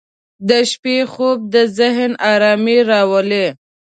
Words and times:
•د 0.49 0.51
شپې 0.71 0.97
خوب 1.11 1.37
د 1.53 1.55
ذهن 1.77 2.11
آرامي 2.33 2.77
راولي. 2.89 3.47